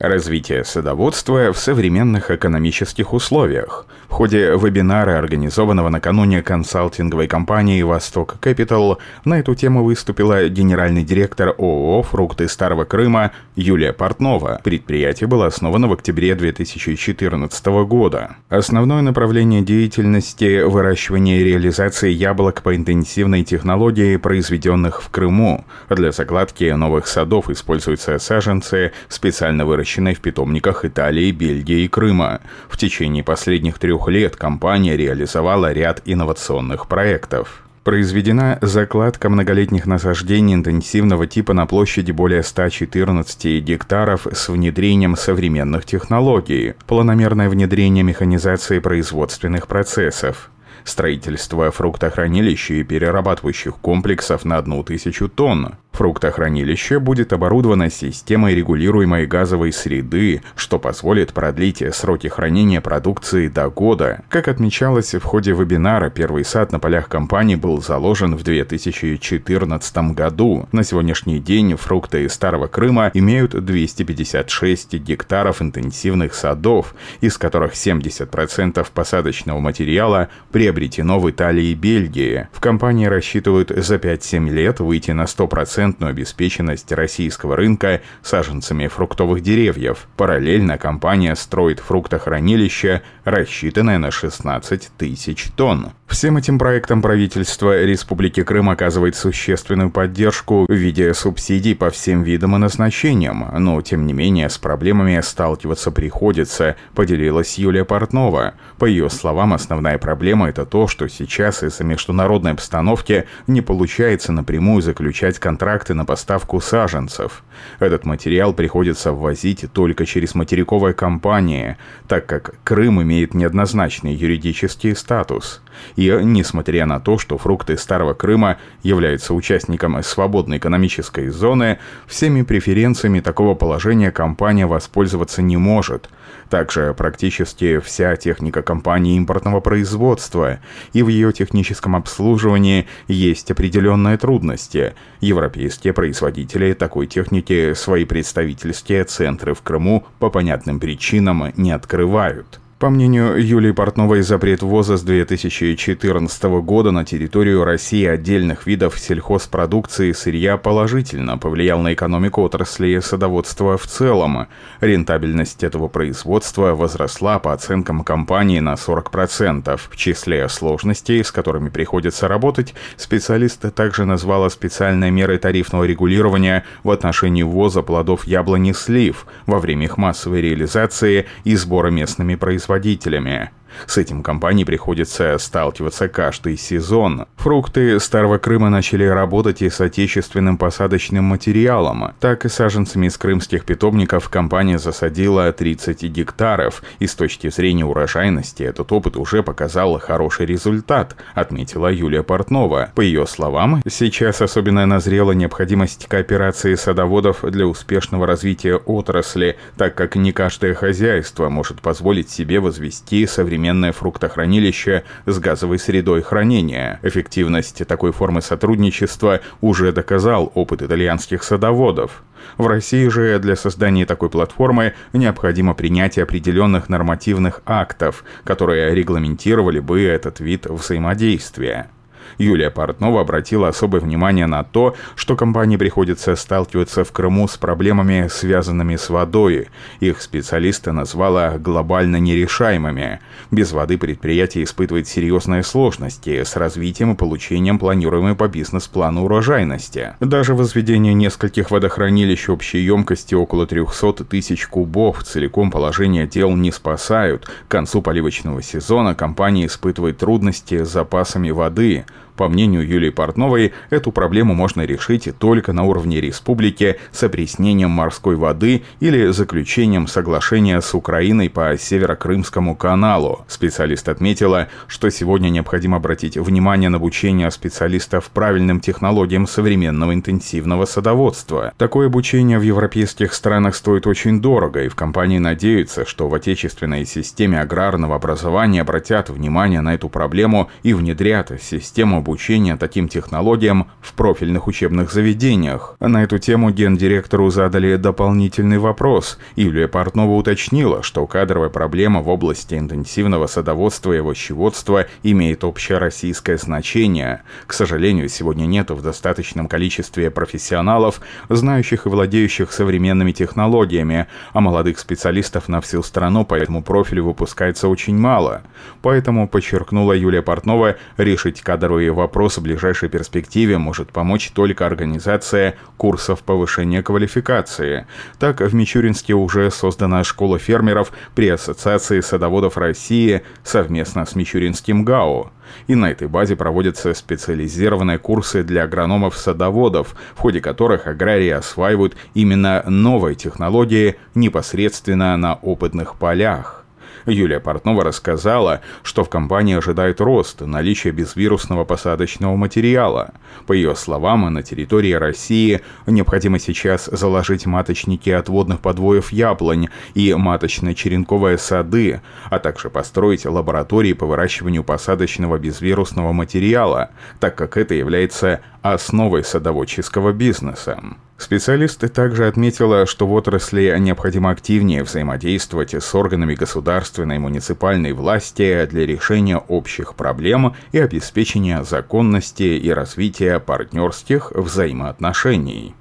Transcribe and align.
Развитие 0.00 0.64
садоводства 0.64 1.52
в 1.52 1.58
современных 1.58 2.30
экономических 2.30 3.12
условиях. 3.12 3.84
В 4.08 4.12
ходе 4.12 4.56
вебинара, 4.56 5.18
организованного 5.18 5.90
накануне 5.90 6.42
консалтинговой 6.42 7.28
компании 7.28 7.82
«Восток 7.82 8.36
Capital, 8.40 8.96
на 9.26 9.38
эту 9.38 9.54
тему 9.54 9.84
выступила 9.84 10.48
генеральный 10.48 11.04
директор 11.04 11.50
ООО 11.50 12.02
«Фрукты 12.02 12.48
Старого 12.48 12.84
Крыма» 12.84 13.32
Юлия 13.56 13.92
Портнова. 13.92 14.62
Предприятие 14.64 15.28
было 15.28 15.46
основано 15.46 15.86
в 15.86 15.92
октябре 15.92 16.34
2014 16.34 17.66
года. 17.84 18.36
Основное 18.48 19.02
направление 19.02 19.60
деятельности– 19.60 20.62
выращивание 20.64 21.42
и 21.42 21.44
реализация 21.44 22.08
яблок 22.08 22.62
по 22.62 22.74
интенсивной 22.74 23.44
технологии, 23.44 24.16
произведенных 24.16 25.02
в 25.02 25.10
Крыму. 25.10 25.66
Для 25.90 26.10
закладки 26.10 26.64
новых 26.70 27.06
садов 27.06 27.50
используются 27.50 28.18
саженцы, 28.18 28.92
специально 29.08 29.66
выращенные 29.66 29.89
выращенной 29.90 30.14
в 30.14 30.20
питомниках 30.20 30.84
Италии, 30.84 31.32
Бельгии 31.32 31.84
и 31.84 31.88
Крыма. 31.88 32.40
В 32.68 32.76
течение 32.76 33.24
последних 33.24 33.78
трех 33.78 34.08
лет 34.08 34.36
компания 34.36 34.96
реализовала 34.96 35.72
ряд 35.72 36.02
инновационных 36.04 36.86
проектов. 36.86 37.62
Произведена 37.82 38.58
закладка 38.60 39.30
многолетних 39.30 39.86
насаждений 39.86 40.54
интенсивного 40.54 41.26
типа 41.26 41.54
на 41.54 41.66
площади 41.66 42.12
более 42.12 42.42
114 42.42 43.64
гектаров 43.64 44.26
с 44.30 44.48
внедрением 44.48 45.16
современных 45.16 45.86
технологий, 45.86 46.74
планомерное 46.86 47.48
внедрение 47.48 48.04
механизации 48.04 48.78
производственных 48.80 49.66
процессов, 49.66 50.50
строительство 50.84 51.70
фруктохранилища 51.70 52.74
и 52.74 52.84
перерабатывающих 52.84 53.76
комплексов 53.76 54.44
на 54.44 54.58
одну 54.58 54.84
тысячу 54.84 55.28
тонн, 55.28 55.74
Фруктохранилище 55.92 56.98
будет 56.98 57.32
оборудовано 57.32 57.90
системой 57.90 58.54
регулируемой 58.54 59.26
газовой 59.26 59.72
среды, 59.72 60.42
что 60.54 60.78
позволит 60.78 61.32
продлить 61.32 61.82
сроки 61.94 62.28
хранения 62.28 62.80
продукции 62.80 63.48
до 63.48 63.68
года. 63.68 64.22
Как 64.28 64.48
отмечалось 64.48 65.14
в 65.14 65.22
ходе 65.22 65.52
вебинара, 65.52 66.08
первый 66.08 66.44
сад 66.44 66.72
на 66.72 66.78
полях 66.78 67.08
компании 67.08 67.56
был 67.56 67.82
заложен 67.82 68.36
в 68.36 68.42
2014 68.42 69.96
году. 70.14 70.68
На 70.72 70.84
сегодняшний 70.84 71.38
день 71.38 71.76
фрукты 71.76 72.24
из 72.24 72.32
Старого 72.32 72.66
Крыма 72.66 73.10
имеют 73.12 73.52
256 73.52 74.94
гектаров 74.94 75.60
интенсивных 75.60 76.34
садов, 76.34 76.94
из 77.20 77.36
которых 77.36 77.74
70% 77.74 78.86
посадочного 78.94 79.58
материала 79.58 80.28
приобретено 80.52 81.18
в 81.18 81.28
Италии 81.30 81.66
и 81.66 81.74
Бельгии. 81.74 82.48
В 82.52 82.60
компании 82.60 83.06
рассчитывают 83.06 83.70
за 83.70 83.96
5-7 83.96 84.48
лет 84.48 84.80
выйти 84.80 85.10
на 85.10 85.24
100% 85.24 85.79
стопроцентную 85.80 86.10
обеспеченность 86.10 86.92
российского 86.92 87.56
рынка 87.56 88.02
саженцами 88.22 88.86
фруктовых 88.86 89.42
деревьев. 89.42 90.06
Параллельно 90.16 90.76
компания 90.76 91.34
строит 91.34 91.80
фруктохранилище, 91.80 93.02
рассчитанное 93.24 93.98
на 93.98 94.10
16 94.10 94.90
тысяч 94.98 95.48
тонн. 95.56 95.92
Всем 96.10 96.36
этим 96.36 96.58
проектам 96.58 97.02
правительство 97.02 97.84
Республики 97.84 98.42
Крым 98.42 98.68
оказывает 98.68 99.14
существенную 99.14 99.92
поддержку 99.92 100.66
в 100.68 100.72
виде 100.72 101.14
субсидий 101.14 101.76
по 101.76 101.88
всем 101.90 102.24
видам 102.24 102.56
и 102.56 102.58
назначениям, 102.58 103.48
но 103.56 103.80
тем 103.80 104.04
не 104.08 104.12
менее 104.12 104.50
с 104.50 104.58
проблемами 104.58 105.20
сталкиваться 105.20 105.92
приходится, 105.92 106.74
поделилась 106.96 107.58
Юлия 107.58 107.84
Портнова. 107.84 108.54
По 108.76 108.86
ее 108.86 109.08
словам, 109.08 109.54
основная 109.54 109.98
проблема 109.98 110.48
это 110.48 110.66
то, 110.66 110.88
что 110.88 111.08
сейчас 111.08 111.62
из-за 111.62 111.84
международной 111.84 112.52
обстановки 112.52 113.26
не 113.46 113.60
получается 113.60 114.32
напрямую 114.32 114.82
заключать 114.82 115.38
контракты 115.38 115.94
на 115.94 116.04
поставку 116.04 116.60
саженцев. 116.60 117.44
Этот 117.78 118.04
материал 118.04 118.52
приходится 118.52 119.12
ввозить 119.12 119.66
только 119.72 120.06
через 120.06 120.34
материковые 120.34 120.92
компании, 120.92 121.76
так 122.08 122.26
как 122.26 122.56
Крым 122.64 123.00
имеет 123.00 123.32
неоднозначный 123.32 124.12
юридический 124.12 124.96
статус. 124.96 125.62
И 126.00 126.08
несмотря 126.22 126.86
на 126.86 126.98
то, 126.98 127.18
что 127.18 127.36
фрукты 127.36 127.76
Старого 127.76 128.14
Крыма 128.14 128.56
являются 128.82 129.34
участником 129.34 130.02
свободной 130.02 130.56
экономической 130.56 131.28
зоны, 131.28 131.78
всеми 132.06 132.40
преференциями 132.40 133.20
такого 133.20 133.54
положения 133.54 134.10
компания 134.10 134.66
воспользоваться 134.66 135.42
не 135.42 135.58
может. 135.58 136.08
Также 136.48 136.94
практически 136.96 137.80
вся 137.80 138.16
техника 138.16 138.62
компании 138.62 139.18
импортного 139.18 139.60
производства, 139.60 140.60
и 140.94 141.02
в 141.02 141.08
ее 141.08 141.34
техническом 141.34 141.94
обслуживании 141.94 142.88
есть 143.06 143.50
определенные 143.50 144.16
трудности. 144.16 144.94
Европейские 145.20 145.92
производители 145.92 146.72
такой 146.72 147.08
техники 147.08 147.74
свои 147.74 148.06
представительские 148.06 149.04
центры 149.04 149.52
в 149.52 149.60
Крыму 149.60 150.06
по 150.18 150.30
понятным 150.30 150.80
причинам 150.80 151.52
не 151.58 151.72
открывают. 151.72 152.58
По 152.80 152.88
мнению 152.88 153.36
Юлии 153.36 153.72
Портновой, 153.72 154.22
запрет 154.22 154.62
ввоза 154.62 154.96
с 154.96 155.02
2014 155.02 156.42
года 156.62 156.92
на 156.92 157.04
территорию 157.04 157.62
России 157.62 158.06
отдельных 158.06 158.66
видов 158.66 158.98
сельхозпродукции 158.98 160.08
и 160.08 160.12
сырья 160.14 160.56
положительно 160.56 161.36
повлиял 161.36 161.80
на 161.80 161.92
экономику 161.92 162.40
отрасли 162.40 162.98
садоводства 163.00 163.76
в 163.76 163.86
целом. 163.86 164.46
Рентабельность 164.80 165.62
этого 165.62 165.88
производства 165.88 166.74
возросла 166.74 167.38
по 167.38 167.52
оценкам 167.52 168.02
компании 168.02 168.60
на 168.60 168.76
40%. 168.76 169.78
В 169.90 169.94
числе 169.94 170.48
сложностей, 170.48 171.22
с 171.22 171.30
которыми 171.30 171.68
приходится 171.68 172.28
работать, 172.28 172.72
специалист 172.96 173.60
также 173.74 174.06
назвала 174.06 174.48
специальные 174.48 175.10
меры 175.10 175.36
тарифного 175.36 175.84
регулирования 175.84 176.64
в 176.82 176.90
отношении 176.90 177.42
ввоза 177.42 177.82
плодов 177.82 178.26
яблони 178.26 178.72
слив 178.72 179.26
во 179.44 179.58
время 179.58 179.84
их 179.84 179.98
массовой 179.98 180.40
реализации 180.40 181.26
и 181.44 181.54
сбора 181.56 181.90
местными 181.90 182.36
производителями 182.36 182.69
производителями. 182.70 183.50
С 183.86 183.98
этим 183.98 184.22
компании 184.22 184.64
приходится 184.64 185.36
сталкиваться 185.38 186.08
каждый 186.08 186.56
сезон. 186.56 187.26
Фрукты 187.36 187.98
Старого 188.00 188.38
Крыма 188.38 188.70
начали 188.70 189.04
работать 189.04 189.62
и 189.62 189.70
с 189.70 189.80
отечественным 189.80 190.58
посадочным 190.58 191.24
материалом. 191.24 192.12
Так 192.20 192.44
и 192.44 192.48
саженцами 192.48 193.06
из 193.06 193.16
крымских 193.16 193.64
питомников 193.64 194.28
компания 194.28 194.78
засадила 194.78 195.52
30 195.52 196.02
гектаров, 196.04 196.82
и 196.98 197.06
с 197.06 197.14
точки 197.14 197.48
зрения 197.50 197.84
урожайности 197.84 198.62
этот 198.62 198.92
опыт 198.92 199.16
уже 199.16 199.42
показал 199.42 199.98
хороший 199.98 200.46
результат, 200.46 201.16
отметила 201.34 201.92
Юлия 201.92 202.22
Портнова. 202.22 202.90
По 202.94 203.00
ее 203.00 203.26
словам, 203.26 203.82
сейчас 203.88 204.42
особенно 204.42 204.84
назрела 204.86 205.32
необходимость 205.32 206.06
кооперации 206.06 206.74
садоводов 206.74 207.42
для 207.42 207.66
успешного 207.66 208.26
развития 208.26 208.76
отрасли, 208.76 209.56
так 209.76 209.94
как 209.94 210.16
не 210.16 210.32
каждое 210.32 210.74
хозяйство 210.74 211.48
может 211.48 211.80
позволить 211.80 212.30
себе 212.30 212.60
возвести 212.60 213.26
современные 213.26 213.59
современное 213.60 213.92
фруктохранилище 213.92 215.04
с 215.26 215.38
газовой 215.38 215.78
средой 215.78 216.22
хранения. 216.22 216.98
Эффективность 217.02 217.86
такой 217.86 218.10
формы 218.10 218.40
сотрудничества 218.40 219.40
уже 219.60 219.92
доказал 219.92 220.50
опыт 220.54 220.80
итальянских 220.80 221.42
садоводов. 221.42 222.22
В 222.56 222.66
России 222.66 223.06
же 223.08 223.38
для 223.38 223.56
создания 223.56 224.06
такой 224.06 224.30
платформы 224.30 224.94
необходимо 225.12 225.74
принятие 225.74 226.22
определенных 226.22 226.88
нормативных 226.88 227.60
актов, 227.66 228.24
которые 228.44 228.94
регламентировали 228.94 229.78
бы 229.78 230.02
этот 230.02 230.40
вид 230.40 230.64
взаимодействия. 230.64 231.90
Юлия 232.38 232.70
Портнова 232.70 233.20
обратила 233.20 233.68
особое 233.68 234.00
внимание 234.00 234.46
на 234.46 234.64
то, 234.64 234.94
что 235.14 235.36
компании 235.36 235.76
приходится 235.76 236.36
сталкиваться 236.36 237.04
в 237.04 237.12
Крыму 237.12 237.48
с 237.48 237.56
проблемами, 237.56 238.28
связанными 238.30 238.96
с 238.96 239.10
водой. 239.10 239.68
Их 240.00 240.22
специалисты 240.22 240.92
назвала 240.92 241.58
глобально 241.58 242.16
нерешаемыми. 242.16 243.20
Без 243.50 243.72
воды 243.72 243.98
предприятие 243.98 244.64
испытывает 244.64 245.08
серьезные 245.08 245.62
сложности 245.62 246.44
с 246.44 246.56
развитием 246.56 247.12
и 247.12 247.16
получением 247.16 247.78
планируемой 247.78 248.34
по 248.34 248.48
бизнес-плану 248.48 249.24
урожайности. 249.24 250.14
Даже 250.20 250.54
возведение 250.54 251.14
нескольких 251.14 251.70
водохранилищ 251.70 252.48
общей 252.48 252.78
емкости 252.78 253.34
около 253.34 253.66
300 253.66 254.24
тысяч 254.24 254.66
кубов 254.66 255.24
целиком 255.24 255.70
положение 255.70 256.26
дел 256.26 256.50
не 256.56 256.72
спасают. 256.72 257.46
К 257.46 257.70
концу 257.70 258.02
поливочного 258.02 258.62
сезона 258.62 259.14
компания 259.14 259.66
испытывает 259.66 260.18
трудности 260.18 260.84
с 260.84 260.88
запасами 260.88 261.50
воды. 261.50 262.04
По 262.40 262.48
мнению 262.48 262.88
Юлии 262.88 263.10
Портновой, 263.10 263.74
эту 263.90 264.12
проблему 264.12 264.54
можно 264.54 264.80
решить 264.86 265.28
только 265.38 265.74
на 265.74 265.82
уровне 265.82 266.22
республики 266.22 266.96
с 267.12 267.22
опреснением 267.22 267.90
морской 267.90 268.34
воды 268.34 268.82
или 268.98 269.26
заключением 269.26 270.06
соглашения 270.06 270.80
с 270.80 270.94
Украиной 270.94 271.50
по 271.50 271.76
Северокрымскому 271.76 272.76
каналу. 272.76 273.44
Специалист 273.46 274.08
отметила, 274.08 274.68
что 274.86 275.10
сегодня 275.10 275.50
необходимо 275.50 275.98
обратить 275.98 276.38
внимание 276.38 276.88
на 276.88 276.96
обучение 276.96 277.50
специалистов 277.50 278.30
правильным 278.30 278.80
технологиям 278.80 279.46
современного 279.46 280.14
интенсивного 280.14 280.86
садоводства. 280.86 281.74
Такое 281.76 282.06
обучение 282.06 282.58
в 282.58 282.62
европейских 282.62 283.34
странах 283.34 283.74
стоит 283.74 284.06
очень 284.06 284.40
дорого, 284.40 284.82
и 284.84 284.88
в 284.88 284.94
компании 284.94 285.36
надеются, 285.36 286.06
что 286.06 286.26
в 286.26 286.32
отечественной 286.32 287.04
системе 287.04 287.60
аграрного 287.60 288.16
образования 288.16 288.80
обратят 288.80 289.28
внимание 289.28 289.82
на 289.82 289.92
эту 289.92 290.08
проблему 290.08 290.70
и 290.82 290.94
внедрят 290.94 291.52
систему 291.60 292.22
обучения 292.30 292.76
таким 292.76 293.08
технологиям 293.08 293.88
в 294.00 294.14
профильных 294.14 294.68
учебных 294.68 295.12
заведениях. 295.12 295.96
На 295.98 296.22
эту 296.22 296.38
тему 296.38 296.70
гендиректору 296.70 297.50
задали 297.50 297.96
дополнительный 297.96 298.78
вопрос. 298.78 299.36
Юлия 299.56 299.88
Портнова 299.88 300.36
уточнила, 300.36 301.02
что 301.02 301.26
кадровая 301.26 301.70
проблема 301.70 302.20
в 302.20 302.28
области 302.28 302.76
интенсивного 302.76 303.48
садоводства 303.48 304.12
и 304.12 304.18
овощеводства 304.18 305.06
имеет 305.24 305.64
общероссийское 305.64 306.56
значение. 306.56 307.42
К 307.66 307.72
сожалению, 307.72 308.28
сегодня 308.28 308.66
нет 308.66 308.90
в 308.90 309.02
достаточном 309.02 309.66
количестве 309.66 310.30
профессионалов, 310.30 311.20
знающих 311.48 312.06
и 312.06 312.08
владеющих 312.10 312.70
современными 312.70 313.32
технологиями, 313.32 314.28
а 314.52 314.60
молодых 314.60 315.00
специалистов 315.00 315.68
на 315.68 315.80
всю 315.80 316.04
страну 316.04 316.44
по 316.44 316.54
этому 316.54 316.84
профилю 316.84 317.24
выпускается 317.24 317.88
очень 317.88 318.16
мало. 318.16 318.62
Поэтому, 319.02 319.48
подчеркнула 319.48 320.12
Юлия 320.12 320.42
Портнова, 320.42 320.94
решить 321.16 321.60
кадровые 321.60 322.12
вопросы 322.20 322.60
в 322.60 322.64
ближайшей 322.64 323.08
перспективе 323.08 323.78
может 323.78 324.12
помочь 324.12 324.50
только 324.50 324.86
организация 324.86 325.74
курсов 325.96 326.42
повышения 326.42 327.02
квалификации. 327.02 328.06
Так, 328.38 328.60
в 328.60 328.74
Мичуринске 328.74 329.34
уже 329.34 329.70
создана 329.70 330.22
школа 330.22 330.58
фермеров 330.58 331.12
при 331.34 331.48
Ассоциации 331.48 332.20
садоводов 332.20 332.76
России 332.76 333.42
совместно 333.64 334.26
с 334.26 334.34
Мичуринским 334.34 335.04
ГАО. 335.04 335.50
И 335.86 335.94
на 335.94 336.10
этой 336.10 336.28
базе 336.28 336.56
проводятся 336.56 337.14
специализированные 337.14 338.18
курсы 338.18 338.62
для 338.62 338.84
агрономов-садоводов, 338.84 340.14
в 340.34 340.38
ходе 340.38 340.60
которых 340.60 341.06
аграрии 341.06 341.50
осваивают 341.50 342.16
именно 342.34 342.82
новые 342.86 343.34
технологии 343.34 344.16
непосредственно 344.34 345.36
на 345.36 345.54
опытных 345.54 346.16
полях. 346.16 346.79
Юлия 347.26 347.60
Портнова 347.60 348.04
рассказала, 348.04 348.80
что 349.02 349.24
в 349.24 349.28
компании 349.28 349.76
ожидает 349.76 350.20
рост 350.20 350.60
наличия 350.60 351.10
безвирусного 351.10 351.84
посадочного 351.84 352.56
материала. 352.56 353.32
По 353.66 353.72
ее 353.72 353.94
словам, 353.96 354.52
на 354.52 354.62
территории 354.62 355.12
России 355.12 355.80
необходимо 356.06 356.58
сейчас 356.58 357.06
заложить 357.06 357.66
маточники 357.66 358.30
отводных 358.30 358.80
подвоев 358.80 359.32
яблонь 359.32 359.88
и 360.14 360.32
маточно-черенковые 360.34 361.58
сады, 361.58 362.20
а 362.50 362.58
также 362.58 362.90
построить 362.90 363.44
лаборатории 363.44 364.12
по 364.12 364.26
выращиванию 364.26 364.84
посадочного 364.84 365.58
безвирусного 365.58 366.32
материала, 366.32 367.10
так 367.38 367.56
как 367.56 367.76
это 367.76 367.94
является 367.94 368.60
основой 368.82 369.44
садоводческого 369.44 370.32
бизнеса. 370.32 371.02
Специалисты 371.40 372.08
также 372.08 372.46
отметила, 372.46 373.06
что 373.06 373.26
в 373.26 373.32
отрасли 373.32 373.96
необходимо 373.98 374.50
активнее 374.50 375.02
взаимодействовать 375.02 375.94
с 375.94 376.14
органами 376.14 376.54
государственной 376.54 377.36
и 377.36 377.38
муниципальной 377.38 378.12
власти 378.12 378.86
для 378.90 379.06
решения 379.06 379.56
общих 379.56 380.16
проблем 380.16 380.76
и 380.92 380.98
обеспечения 380.98 381.82
законности 381.82 382.64
и 382.64 382.90
развития 382.90 383.58
партнерских 383.58 384.52
взаимоотношений. 384.52 385.94